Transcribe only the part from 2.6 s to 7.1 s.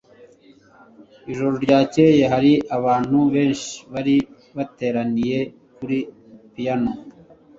abantu benshi bari bateraniye kuri piyano